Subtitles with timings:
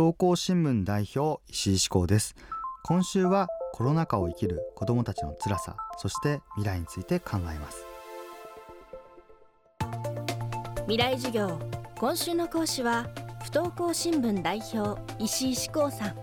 [0.00, 2.34] 登校新聞代表石井志向です。
[2.84, 7.84] 今週はコロナ禍を生きる子どもたちの辛さそして未来について考えます。
[10.84, 11.58] 未来授業。
[11.98, 13.10] 今週の講師は
[13.42, 16.14] 不登校新聞代表石井志向さん。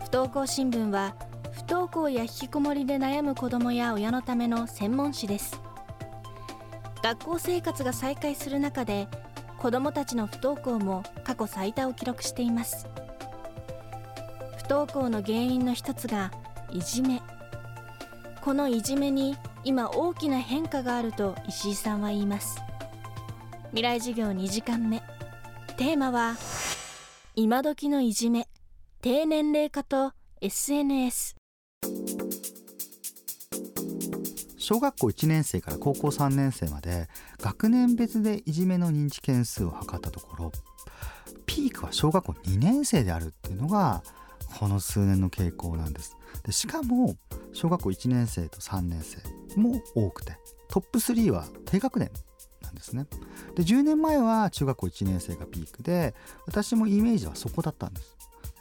[0.00, 1.16] 不登校新聞は
[1.52, 5.58] 不登校や引きこもりで悩む子どもや親のための専門誌です。
[7.02, 9.08] 学校生活が再開する中で
[9.58, 12.86] 子どもたちの不登校も過去最多を記録しています。
[14.58, 16.30] 不登校の原因の一つが
[16.70, 17.22] いじめ。
[18.42, 22.60] このいじめに今大きな変化があると石井さんは言います。
[23.70, 25.02] 未来授業2時間目。
[25.76, 26.36] テーマは
[27.34, 28.48] 今時のいじめ。
[29.02, 31.36] 低年齢化と SNS
[34.66, 40.52] 小学校1年生から高校3年生まで学年別でいじめの認知件数を測ったところ
[41.46, 44.02] ピークは小学校2年生であるっていうのが
[44.58, 46.16] この数年の傾向なんです。
[46.42, 47.14] でしかも
[47.52, 49.18] 小学校1年生と3年生
[49.56, 50.36] も多くて
[50.68, 52.10] トップ3は低学年
[52.60, 53.06] なんですね。
[53.54, 58.16] で10年前は中学校1年生がピークで私もイメージはそこだったんです。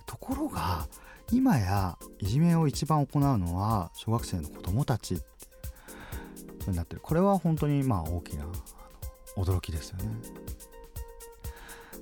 [0.06, 0.88] ところが
[1.32, 5.20] 今やいじめを一番行うのは小学生の子どもたち。
[6.72, 8.46] になってるこれは本当にまあ大きな
[9.38, 10.06] 驚きですよね。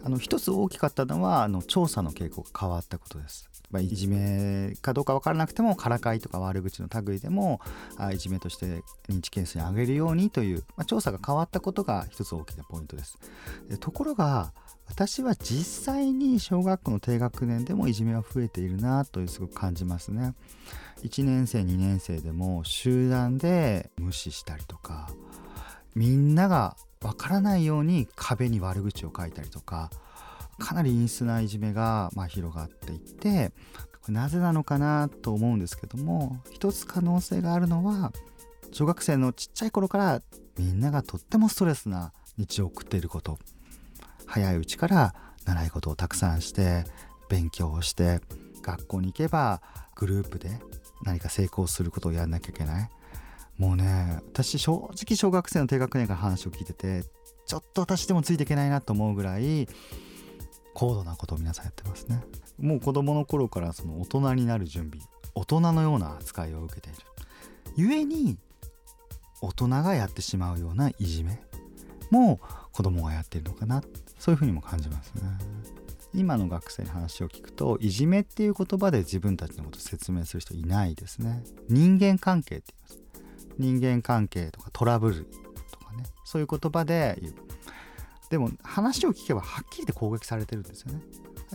[0.06, 3.50] あの一つ大きかったのはあの調査の傾向が変わったことです。
[3.72, 7.60] まあ、いじめかどうか分からなくてもからかいとか悪口の類でも
[7.98, 13.18] あいじめとして認知件数に上げるようにという、まあ、調査が変わったことが一つ大きなポイントです。
[13.70, 14.54] でところが
[14.88, 20.36] 私は実際に小学校の低学年でもいじめは増えているなというすごく感じますね。
[21.04, 25.10] 1年生2年生でも集団で無視したりとか
[25.96, 29.90] みんながわからないように壁に悪口を書いたりとか
[30.60, 33.52] かなり陰湿ないじめがま広がっていって
[34.08, 38.14] なぜなのかなと思うんですけども一つ可能性があるのは
[38.72, 40.22] 小学生のちっちゃい頃から
[40.58, 43.38] みんながとってもストレスな日常を送っていること
[44.34, 45.14] 早いうちから
[45.46, 46.86] 習い事をたくさんして
[47.30, 48.20] 勉強をして
[48.64, 49.62] 学校に行けば
[49.96, 50.50] グループで
[51.04, 52.90] 何か成功することをやらなきゃいけない。
[53.60, 57.04] もうね私正直小学生の低学年から話を聞いてて
[57.46, 59.68] ちょっと私でもついていけないなと思うぐらい
[60.74, 62.24] 高度なことを皆さんやってますね。
[62.58, 65.06] もう子供の頃からその大人になる準備
[65.36, 66.98] 大人のような扱いを受けている。
[67.76, 68.40] 故に
[69.42, 71.40] 大人がやってしまうようないじめ。
[72.14, 72.40] も
[72.72, 73.84] 子供がやってるのかな。
[74.20, 75.22] そういうふうにも感じますね。
[76.14, 81.44] 今の学生に話を聞くといじめっていう言葉で自分たちのことを説明する人いないですね。
[81.70, 83.00] 人間関係って言います。
[83.58, 85.26] 人間関係とかトラブル
[85.72, 86.04] とかね。
[86.24, 87.34] そういう言葉で言う。
[88.30, 91.02] でも話を聞けばはっきりと攻撃されてるんですよね。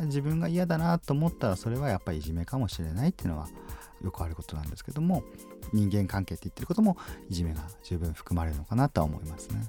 [0.06, 3.48] 自分が嫌だなと思ったらそれはやっぱりいじめかもしれないっていうのは
[4.02, 5.24] よくあることなんですけども
[5.72, 6.96] 人間関係って言ってることも
[7.28, 9.62] いじめが十分含まれるのかなとは思いますね。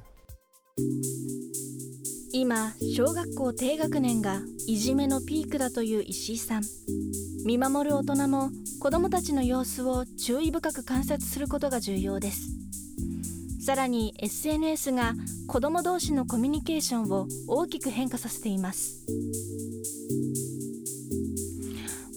[2.32, 6.64] 今小学校低学年がいじめのピークだという石井さん。
[7.46, 12.50] 見守る大人も子どもたちの様子を注意深く観察することが重要です。
[13.62, 15.14] さらに SNS が
[15.48, 19.06] 子ども同士のコミュニケーションを大きく変化させています。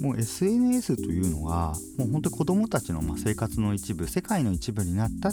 [0.01, 5.31] もう SNS というのはもう本当に子どもたちの生活の一部世界の一部になった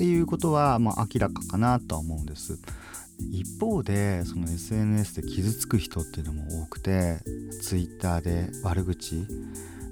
[0.00, 2.58] っていうことはま明らかかなとは思うんです。
[3.32, 7.18] 一方でその SNS で傷つく人っていうのも多くて
[7.62, 9.26] Twitter で悪口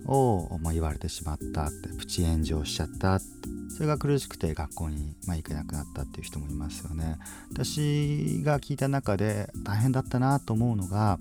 [0.06, 3.26] を、ま言われてしまったってプチ炎上しちゃったって
[3.68, 7.18] それが苦しくて学校に、ま行けなくなったっていう人もいますよね
[7.52, 11.18] 私が聞いた中で大変だったなと思うのが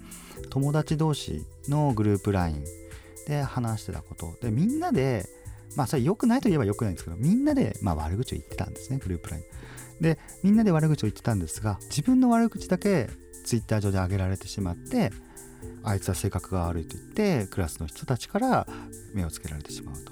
[0.50, 2.64] 友達同士のグループ LINE
[3.28, 5.26] で話してたことでみんなで
[5.76, 9.44] まあそれ良くないといえば良くないんですけどみんなでまあ悪口を言ってたんですねグループ LINE
[10.02, 13.10] でみんなで悪口を言ってたんですが自分の悪口だけ
[13.46, 15.12] ツイッター上で上げられてしまって
[15.84, 18.68] あいつは性格が悪いと言ってクラスの人たちから
[19.14, 20.12] 目をつけられてしまうと。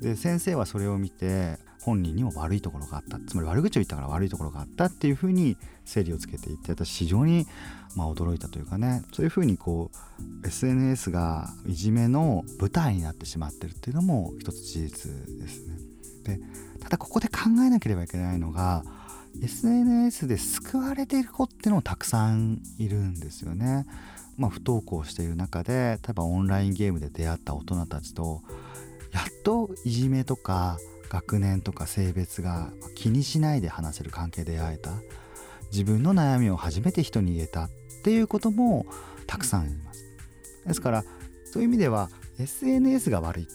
[0.00, 7.46] で先生はそれを見て本人にも悪いところがあったつまり悪口を言ったから悪いところがあったっていうふうに整理をつけていって私非常に
[7.96, 9.90] まあ驚いたというかねそういうふうにこ
[10.42, 15.76] う SNS がいじめの舞台になってしまってるっていうのも一つ事実ですね。
[16.24, 16.40] で
[16.80, 18.84] ただここで考えなければいけないのが
[19.42, 23.86] SNS で救われている子っていうのもたくさんいるんですよね。
[24.36, 28.42] まあ、不登校している中で例えばオンラインゲームで出会った大人たちと
[29.12, 30.78] やっといじめとか
[31.10, 34.92] 学年とか性別が気にしないで話せる関係で会えた。
[35.70, 37.70] 自分の悩みを初めて人に言えたっ
[38.02, 38.86] ていうことも
[39.26, 40.04] たくさんいます。
[40.66, 41.04] ですから
[41.44, 43.46] そういう意味では SNS が悪いっ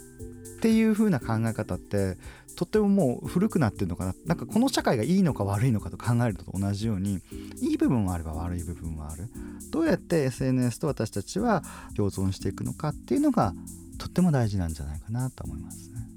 [0.61, 2.17] ていう風な考え方って
[2.55, 4.15] とってももう古くなってるのかな。
[4.25, 7.19] なんかこの社会がいいのか悪いのかと考えるのと同じように
[7.61, 9.29] いい部分もあれば悪い部分もある。
[9.71, 11.63] どうやって SNS と私たちは
[11.95, 13.53] 共存していくのかっていうのが
[13.97, 16.07] とっても大事なんじゃないかなと思いますね。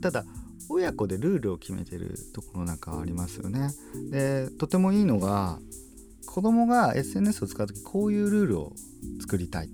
[0.00, 0.24] ただ
[0.70, 3.70] 親子でルールを決めてるところなんかありますよね。
[4.10, 5.58] でとてもいいのが
[6.26, 8.72] 子供が SNS を使う時こういうルールを
[9.20, 9.68] 作りたい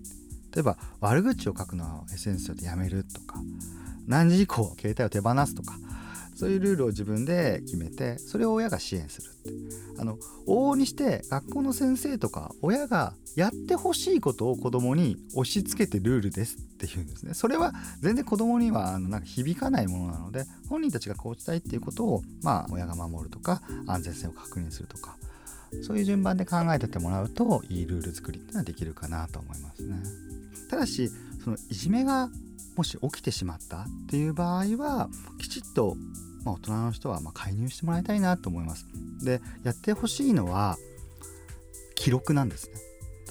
[0.55, 3.39] 例えば悪口を書くのは SNS でやめるとか
[4.07, 5.75] 何時以降携帯を手放すとか
[6.37, 9.50] そういうルールを自分で決めてそれを親が支援するって
[9.99, 25.17] あの往々にして学校の先生とか親がやってほしいことを子供に押し付けてルールですっていうんですねそれは全然子供にはあのなんか響かないものなので本人たちがこうしたいっていうことをまあ親が守るとか安全性を確認するとか
[25.83, 29.97] そういう順番で考えててもらうといいルール作りっていうのはできるかなと思いますね。
[30.71, 31.11] ただし
[31.47, 32.29] そのいじめが
[32.77, 35.09] もし起きてしまったっていう場合は
[35.39, 35.95] きちっと、
[36.45, 38.85] まあ、大人の人はま介入してもらいたいなと思います。
[39.25, 40.77] でやってほしいのは
[41.95, 42.75] 記録なんですね。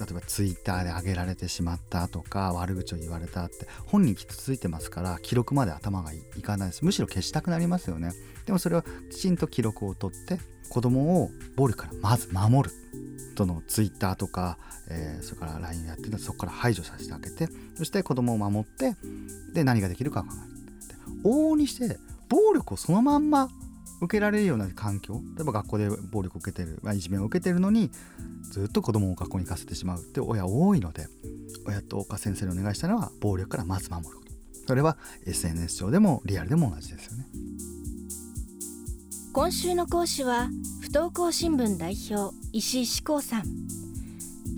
[0.00, 8.12] 例えばツイッターで上げられてしまったとか悪口を言われたって本人傷ついてますから記録まで頭がいかないですむしろ消したくなりますよね
[8.44, 12.74] でもそれをきちんと記録を取って子供を暴力からまず守る
[13.34, 14.58] とのツイッターとか、
[14.88, 18.94] えー、それから LINE やってるのそこから排除させてあげてそして子供を守って
[19.52, 21.98] で何ができるかを考える往々にして
[22.28, 23.48] 暴力をそのまんま
[24.00, 27.90] 受けられるような環境例えば学校で暴力を受けてる、まあ、いじめを受けてるのに
[28.42, 31.06] ずっと子供を学校に行かせてしまうって親多いので
[31.66, 34.26] 親と岡先生にお願いしたのは暴力からまず守ること。
[34.66, 37.26] それは SNS 上でもリアルでも同じですよね。
[39.36, 40.48] 今週の講師は
[40.80, 43.42] 不登校新聞代表石井志功さん。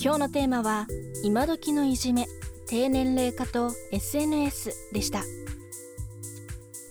[0.01, 0.87] 今日のテーマは
[1.25, 2.29] 今時のいじめ
[2.69, 5.25] 低年齢化と SNS でした。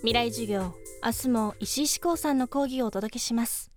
[0.00, 3.67] 未来授業明日も石井志功さんの講義をお届けします。